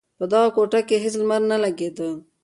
[0.17, 2.09] په دغه کوټه کې هېڅ لمر نه لگېده.